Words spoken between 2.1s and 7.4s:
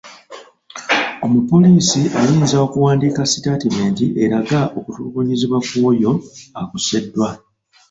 ayinza okuwandiika sitatimenti eraga okutulugunyizibwa kw'oyo akoseddwa.